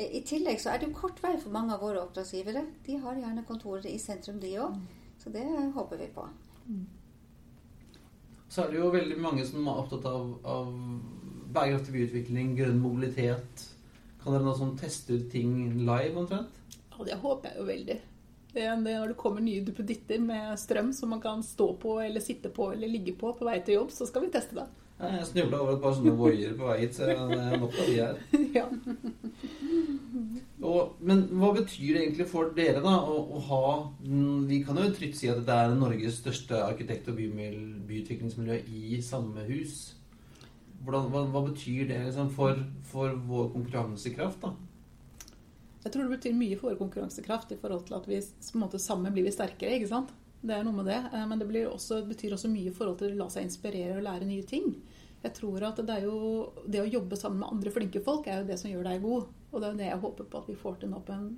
I 0.00 0.20
tillegg 0.24 0.60
så 0.62 0.70
er 0.70 0.80
det 0.80 0.86
jo 0.86 0.96
kort 1.00 1.18
vei 1.22 1.34
for 1.40 1.52
mange 1.52 1.74
av 1.74 1.82
våre 1.82 2.00
oppdragsgivere. 2.04 2.62
De 2.86 3.00
har 3.02 3.18
gjerne 3.18 3.44
kontorer 3.48 3.88
i 3.90 3.98
sentrum, 4.00 4.38
de 4.40 4.54
òg. 4.62 4.78
Så 5.20 5.32
det 5.34 5.44
håper 5.74 6.00
vi 6.00 6.08
på. 6.14 6.24
Så 8.50 8.64
er 8.64 8.72
det 8.72 8.80
jo 8.80 8.90
veldig 8.90 9.16
mange 9.22 9.44
som 9.46 9.66
er 9.70 9.78
opptatt 9.78 10.06
av, 10.10 10.30
av 10.42 10.70
bærekraftig 11.54 11.94
byutvikling, 11.94 12.56
grønn 12.58 12.80
mobilitet. 12.82 13.66
Kan 14.20 14.34
dere 14.34 14.44
nå 14.44 14.54
sånn 14.58 14.74
teste 14.78 15.16
ut 15.16 15.28
ting 15.32 15.52
live 15.86 16.18
omtrent? 16.18 16.56
Ja, 16.90 17.04
det 17.06 17.20
håper 17.22 17.52
jeg 17.52 17.60
jo 17.60 17.68
veldig. 17.68 17.96
Det, 18.50 18.64
det, 18.66 18.74
når 18.82 19.12
det 19.12 19.18
kommer 19.20 19.44
nye 19.44 19.62
duppeditter 19.62 20.18
med 20.18 20.58
strøm 20.58 20.90
som 20.96 21.14
man 21.14 21.22
kan 21.22 21.44
stå 21.46 21.70
på 21.78 22.00
eller 22.02 22.22
sitte 22.24 22.50
på 22.50 22.72
eller 22.74 22.90
ligge 22.90 23.14
på 23.16 23.30
på 23.38 23.46
vei 23.46 23.60
til 23.62 23.78
jobb, 23.78 23.94
så 23.94 24.10
skal 24.10 24.26
vi 24.26 24.32
teste 24.34 24.58
det. 24.58 24.66
Jeg 25.00 25.26
snubla 25.30 25.62
over 25.62 25.76
et 25.78 25.84
par 25.84 25.94
sånne 25.96 26.12
voier 26.18 26.58
på 26.58 26.66
vei 26.68 26.80
hit, 26.82 26.98
så 26.98 27.06
det 27.08 27.16
er 27.16 27.54
nok 27.62 27.78
av 27.78 27.86
de 27.86 27.96
her. 28.02 28.18
ja. 28.58 28.66
Og, 30.60 30.96
men 31.00 31.22
hva 31.40 31.52
betyr 31.56 31.94
det 31.96 32.02
egentlig 32.04 32.26
for 32.30 32.52
dere 32.56 32.82
da 32.84 32.96
å, 33.00 33.16
å 33.36 33.42
ha 33.48 33.62
Vi 34.50 34.60
kan 34.66 34.78
jo 34.80 34.90
trygt 34.96 35.18
si 35.20 35.30
at 35.32 35.42
det 35.46 35.56
er 35.56 35.76
Norges 35.78 36.20
største 36.20 36.60
arkitekt- 36.64 37.08
og 37.12 37.20
byutviklingsmiljø 37.20 38.60
i 38.66 39.00
samme 39.04 39.46
hus. 39.48 39.94
Hvordan, 40.80 41.10
hva, 41.12 41.26
hva 41.32 41.44
betyr 41.50 41.88
det 41.90 42.00
liksom, 42.06 42.30
for, 42.32 42.60
for 42.88 43.16
vår 43.28 43.50
konkurransekraft? 43.54 44.46
da? 44.46 44.54
Jeg 45.84 45.92
tror 45.92 46.06
det 46.06 46.16
betyr 46.18 46.36
mye 46.36 46.56
for 46.60 46.70
vår 46.70 46.80
konkurransekraft 46.80 47.52
i 47.54 47.60
forhold 47.60 47.86
til 47.88 47.96
at 47.96 48.08
vi 48.08 48.20
på 48.20 48.56
en 48.56 48.64
måte 48.64 48.80
sammen 48.80 49.12
blir 49.12 49.24
vi 49.24 49.32
sterkere. 49.32 49.76
ikke 49.76 49.92
sant? 49.92 50.12
Det 50.40 50.56
er 50.56 50.64
noe 50.64 50.76
med 50.76 50.88
det. 50.88 51.00
Eh, 51.12 51.26
Men 51.28 51.40
det 51.40 51.66
også, 51.66 52.02
betyr 52.08 52.34
også 52.36 52.48
mye 52.48 52.70
i 52.70 52.74
forhold 52.74 52.98
til 53.00 53.12
å 53.12 53.24
la 53.24 53.28
seg 53.32 53.44
inspirere 53.44 53.98
og 53.98 54.06
lære 54.06 54.28
nye 54.28 54.44
ting. 54.44 54.74
Jeg 55.20 55.34
tror 55.36 55.66
at 55.68 55.76
det, 55.84 55.96
er 55.98 56.06
jo, 56.08 56.52
det 56.66 56.80
å 56.80 56.88
jobbe 56.88 57.16
sammen 57.16 57.42
med 57.42 57.52
andre 57.52 57.72
flinke 57.74 58.00
folk 58.04 58.26
er 58.26 58.40
jo 58.40 58.48
det 58.48 58.56
som 58.60 58.70
gjør 58.70 58.88
deg 58.88 59.02
god. 59.04 59.28
Og 59.50 59.60
det 59.60 59.66
er 59.66 59.72
jo 59.72 59.80
det 59.80 59.88
jeg 59.88 60.02
håper 60.04 60.28
på 60.30 60.42
at 60.42 60.50
vi 60.50 60.58
får 60.58 60.78
til 60.80 60.92
nå 60.92 61.00
på 61.06 61.16
en 61.16 61.30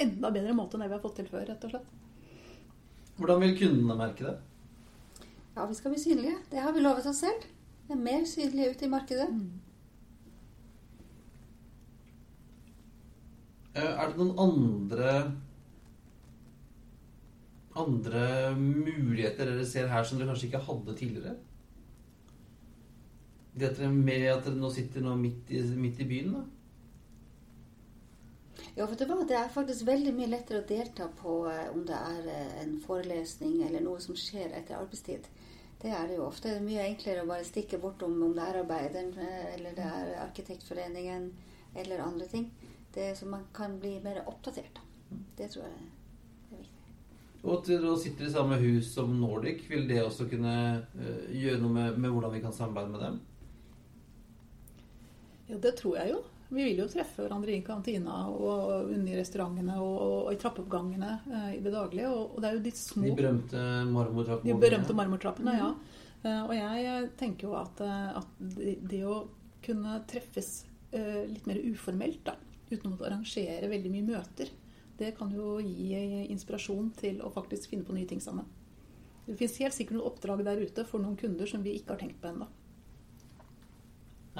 enda 0.00 0.30
bedre 0.32 0.54
måte 0.56 0.76
enn 0.76 0.84
det 0.84 0.90
vi 0.92 0.96
har 0.96 1.02
fått 1.02 1.18
til 1.20 1.30
før. 1.30 1.46
rett 1.48 1.66
og 1.66 1.74
slett. 1.74 1.88
Hvordan 3.20 3.42
vil 3.42 3.56
kundene 3.58 3.96
merke 3.98 4.28
det? 4.28 4.36
Ja, 5.56 5.66
vi 5.66 5.74
skal 5.74 5.92
bli 5.92 6.00
synlige. 6.00 6.36
Det 6.50 6.62
har 6.62 6.72
vi 6.72 6.84
lovet 6.84 7.08
oss 7.10 7.20
selv. 7.24 7.44
Vi 7.88 7.96
er 7.96 8.00
mer 8.00 8.24
synlige 8.28 8.70
ute 8.70 8.86
i 8.86 8.92
markedet. 8.92 9.28
Mm. 9.34 9.50
Er 13.80 14.10
det 14.10 14.18
noen 14.18 14.38
andre 14.42 15.10
andre 17.80 18.24
muligheter 18.58 19.46
dere 19.46 19.66
ser 19.66 19.88
her 19.88 20.04
som 20.04 20.18
dere 20.18 20.32
kanskje 20.32 20.48
ikke 20.48 20.64
hadde 20.66 20.96
tidligere? 20.98 21.36
Det 23.54 23.68
at 23.70 23.78
dere 23.78 23.92
med 23.94 24.26
at 24.30 24.44
dere 24.46 24.58
nå 24.58 24.70
sitter 24.74 25.04
nå 25.04 25.14
midt 25.18 25.50
i, 25.54 25.62
midt 25.78 26.02
i 26.02 26.08
byen, 26.08 26.34
da? 26.34 26.42
Ja, 28.74 28.86
for 28.86 28.96
det, 28.96 29.04
var, 29.04 29.24
Det 29.24 29.36
er 29.36 29.48
faktisk 29.48 29.86
veldig 29.86 30.12
mye 30.14 30.30
lettere 30.30 30.62
å 30.62 30.66
delta 30.66 31.08
på 31.20 31.42
eh, 31.50 31.68
om 31.74 31.82
det 31.86 31.96
er 31.96 32.26
eh, 32.30 32.56
en 32.62 32.76
forelesning 32.84 33.62
eller 33.66 33.82
noe 33.82 34.00
som 34.02 34.16
skjer 34.18 34.54
etter 34.54 34.78
arbeidstid. 34.78 35.26
Det 35.80 35.90
er 35.90 36.06
det 36.08 36.18
jo 36.18 36.26
ofte. 36.28 36.52
Det 36.52 36.60
er 36.60 36.66
mye 36.66 36.86
enklere 36.86 37.24
å 37.24 37.30
bare 37.30 37.46
stikke 37.48 37.80
bortom 37.82 38.18
om 38.22 38.34
det 38.36 38.46
er 38.46 38.60
arbeideren 38.62 39.14
eh, 39.18 39.54
eller 39.56 39.74
det 39.76 39.86
er 39.86 40.12
Arkitektforeningen 40.26 41.30
eller 41.82 42.04
andre 42.04 42.28
ting. 42.30 42.50
Det 42.94 43.10
er 43.10 43.18
så 43.18 43.26
man 43.30 43.48
kan 43.54 43.78
bli 43.82 43.96
mer 44.04 44.22
oppdatert. 44.26 44.78
da. 44.78 45.18
Det 45.38 45.50
tror 45.50 45.66
jeg 45.66 45.74
er 45.74 46.60
viktig. 46.60 46.94
Og 47.42 47.52
at 47.56 47.70
dere 47.72 47.98
sitter 47.98 48.28
i 48.28 48.32
samme 48.32 48.58
hus 48.60 48.92
som 48.94 49.14
Nordic, 49.18 49.64
vil 49.70 49.88
det 49.88 50.02
også 50.04 50.28
kunne 50.30 50.54
gjøre 51.32 51.62
noe 51.62 51.72
med, 51.72 51.96
med 51.96 52.12
hvordan 52.12 52.34
vi 52.34 52.42
kan 52.44 52.52
samarbeide 52.52 52.92
med 52.92 53.00
dem? 53.06 53.20
Ja, 55.48 55.56
det 55.56 55.74
tror 55.80 55.96
jeg 55.96 56.12
jo. 56.12 56.20
Vi 56.50 56.64
vil 56.66 56.80
jo 56.82 56.88
treffe 56.90 57.22
hverandre 57.22 57.54
i 57.54 57.62
kantina 57.62 58.24
og 58.32 58.90
under 58.90 59.20
restaurantene 59.20 59.76
og, 59.78 59.96
og 60.02 60.30
i 60.34 60.38
trappeoppgangene 60.42 61.10
eh, 61.30 61.50
i 61.56 61.60
det 61.62 61.72
daglige. 61.74 62.10
Og, 62.10 62.34
og 62.34 62.42
det 62.42 62.48
er 62.48 62.56
jo 62.58 62.62
de 62.64 62.72
små 62.74 63.06
De 63.06 63.16
berømte 63.20 63.64
marmortrappene. 63.92 64.50
De 64.50 64.64
berømte 64.66 64.96
marmortrappene, 64.98 65.56
ja. 65.60 65.70
Eh, 66.24 66.42
Og 66.44 66.54
jeg 66.56 67.10
tenker 67.20 67.48
jo 67.48 67.56
at, 67.56 67.80
eh, 67.84 68.18
at 68.20 68.40
det, 68.58 68.76
det 68.90 69.04
å 69.08 69.20
kunne 69.64 70.00
treffes 70.10 70.50
eh, 70.92 71.26
litt 71.30 71.46
mer 71.48 71.60
uformelt, 71.70 72.24
da, 72.26 72.34
uten 72.70 72.88
å 72.88 72.94
måtte 72.94 73.08
arrangere 73.08 73.70
veldig 73.70 73.92
mye 73.94 74.08
møter, 74.10 74.50
det 75.00 75.14
kan 75.16 75.30
jo 75.32 75.54
gi 75.64 75.96
inspirasjon 76.28 76.90
til 76.98 77.22
å 77.24 77.30
faktisk 77.32 77.72
finne 77.72 77.86
på 77.88 77.94
nye 77.96 78.08
ting 78.08 78.20
sammen. 78.20 78.44
Det 79.24 79.38
fins 79.38 79.56
helt 79.62 79.76
sikkert 79.76 79.96
noen 79.96 80.10
oppdrag 80.10 80.42
der 80.44 80.60
ute 80.60 80.84
for 80.88 81.00
noen 81.00 81.16
kunder 81.16 81.48
som 81.48 81.62
vi 81.64 81.78
ikke 81.78 81.94
har 81.94 82.02
tenkt 82.02 82.18
på 82.20 82.28
ennå. 82.28 82.48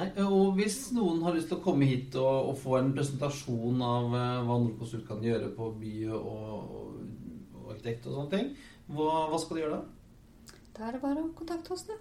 Nei, 0.01 0.09
og 0.25 0.55
hvis 0.57 0.79
noen 0.97 1.19
har 1.27 1.35
lyst 1.37 1.51
til 1.51 1.59
å 1.59 1.65
komme 1.65 1.85
hit 1.85 2.15
og, 2.17 2.51
og 2.51 2.55
få 2.57 2.79
en 2.79 2.93
presentasjon 2.97 3.83
av 3.85 4.07
uh, 4.15 4.21
hva 4.47 4.55
Nordkonsult 4.63 5.05
kan 5.09 5.21
gjøre 5.25 5.51
på 5.53 5.67
by 5.77 5.97
og, 6.17 6.31
og, 6.33 7.59
og 7.61 7.73
arkitekt 7.75 8.09
og 8.09 8.17
sånne 8.17 8.33
ting, 8.33 8.47
hva, 8.89 9.27
hva 9.29 9.41
skal 9.43 9.59
de 9.59 9.67
gjøre 9.67 9.81
da? 9.81 10.55
Da 10.79 10.87
er 10.89 10.97
det 10.97 11.03
bare 11.03 11.25
å 11.27 11.33
kontakte 11.37 11.75
oss, 11.77 11.85
da. 11.91 11.99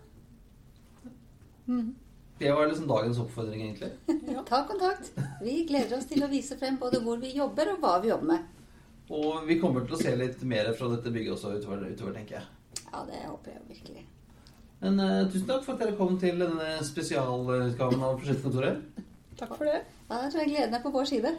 Det 2.40 2.54
var 2.56 2.70
liksom 2.70 2.88
dagens 2.88 3.20
oppfordring, 3.20 3.66
egentlig. 3.68 3.92
Ta 4.50 4.62
kontakt. 4.70 5.12
Vi 5.44 5.58
gleder 5.68 5.98
oss 5.98 6.08
til 6.08 6.24
å 6.24 6.32
vise 6.32 6.56
frem 6.58 6.80
både 6.80 7.02
hvor 7.04 7.20
vi 7.20 7.34
jobber 7.36 7.74
og 7.74 7.84
hva 7.84 7.98
vi 8.00 8.14
jobber 8.14 8.32
med. 8.32 8.48
Og 9.10 9.44
vi 9.50 9.60
kommer 9.60 9.84
til 9.84 9.98
å 9.98 10.00
se 10.00 10.14
litt 10.16 10.46
mer 10.48 10.72
fra 10.80 10.88
dette 10.94 11.12
bygget 11.12 11.36
også 11.36 11.58
utover, 11.58 11.84
utover 11.92 12.16
tenker 12.16 12.40
jeg. 12.40 12.48
Ja, 12.86 13.04
det 13.10 13.26
håper 13.26 13.58
jeg 13.58 13.68
virkelig. 13.74 14.06
Men 14.80 15.00
uh, 15.04 15.28
tusen 15.28 15.48
takk 15.48 15.66
for 15.66 15.76
at 15.76 15.84
dere 15.84 15.98
kom 16.00 16.16
til 16.22 16.40
denne 16.40 16.72
spesialutgaven 16.88 18.04
av 18.04 18.20
Prosjektkontoret. 18.22 19.06
Takk 19.40 19.56
for 19.58 19.68
det. 19.68 19.82
Ja, 20.08 20.22
da 20.22 20.28
tror 20.32 20.44
jeg 20.44 20.54
gleden 20.54 20.76
er 20.78 20.84
på 20.84 20.92
vår 20.94 21.10
side. 21.10 21.34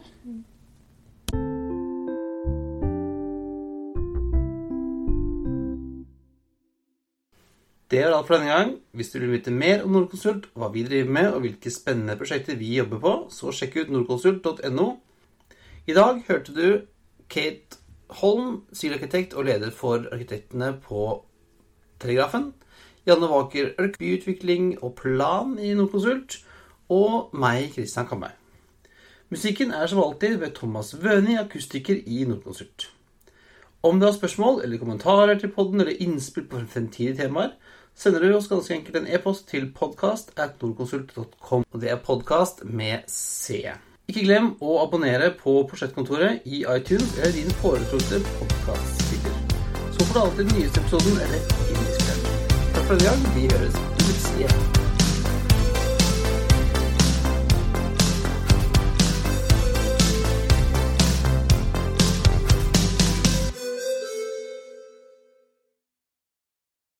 Det 7.90 7.98
er 7.98 8.12
alt 8.14 8.28
for 8.28 8.36
denne 8.36 8.52
gang. 8.52 8.76
Hvis 8.94 9.10
du 9.10 9.18
vil 9.18 9.32
vite 9.32 9.50
mer 9.50 9.82
om 9.82 9.96
Nordkonsult, 9.96 10.46
hva 10.54 10.68
vi 10.70 10.84
driver 10.86 11.10
med, 11.10 11.32
og 11.32 11.40
hvilke 11.42 11.72
spennende 11.74 12.14
prosjekter 12.20 12.60
vi 12.60 12.76
jobber 12.76 13.00
på, 13.02 13.14
så 13.34 13.50
sjekk 13.56 13.80
ut 13.80 13.90
nordkonsult.no. 13.96 14.86
I 15.90 15.96
dag 15.96 16.20
hørte 16.28 16.54
du 16.54 16.66
Kate 17.32 17.80
Holm, 18.20 18.60
sivilarkitekt 18.72 19.34
og 19.34 19.48
leder 19.48 19.74
for 19.74 20.06
arkitektene 20.12 20.76
på 20.84 21.08
Telegrafen. 22.00 22.52
Janne 23.06 23.28
Waker 23.30 23.72
Ørk, 23.80 23.98
byutvikling 23.98 24.74
og 24.82 24.94
plan 25.00 25.56
i 25.58 25.72
Nordkonsult. 25.74 26.40
Og 26.90 27.30
meg, 27.32 27.70
Christian 27.72 28.08
Kamberg. 28.10 28.36
Musikken 29.30 29.70
er 29.70 29.86
som 29.86 30.02
alltid 30.02 30.40
ved 30.42 30.56
Thomas 30.56 30.94
Wøni, 30.98 31.36
akustiker 31.38 32.00
i 32.06 32.24
Nordkonsult. 32.24 32.90
Om 33.82 34.00
du 34.00 34.06
har 34.06 34.12
spørsmål 34.12 34.60
eller 34.64 34.78
kommentarer 34.78 35.38
til 35.38 35.52
podden 35.54 35.80
eller 35.80 36.02
innspill 36.02 36.48
på 36.50 36.58
fremtidige 36.68 37.16
temaer, 37.22 37.54
sender 37.94 38.20
du 38.20 38.34
oss 38.36 38.48
ganske 38.50 38.74
enkelt 38.74 38.96
en 38.96 39.06
e-post 39.06 39.48
til 39.48 39.70
podcast 39.72 40.34
at 40.36 40.60
nordkonsult.com. 40.60 41.64
Og 41.70 41.80
det 41.80 41.90
er 41.90 42.02
podkast 42.04 42.64
med 42.64 43.06
C. 43.08 43.62
Ikke 44.10 44.26
glem 44.26 44.52
å 44.60 44.80
abonnere 44.82 45.30
på 45.38 45.60
Prosjektkontoret 45.70 46.44
i 46.44 46.64
iTunes 46.66 47.16
eller 47.18 47.36
din 47.38 47.58
foretrukne 47.62 48.20
podkastspiller. 48.34 49.42
Så 49.94 50.04
får 50.04 50.14
du 50.14 50.22
alltid 50.24 50.44
den 50.44 50.56
nyeste 50.58 50.82
episoden 50.82 51.22
rett 51.30 51.69
inn 52.90 52.98
i 52.98 52.98
spillet. 52.98 52.98
Takk 52.98 52.98
for 52.98 52.98
denne 52.98 53.10
gang. 53.10 53.34
Vi 53.36 53.48
høres 53.52 53.80
plutselig 53.98 54.46
igjen. 54.46 54.79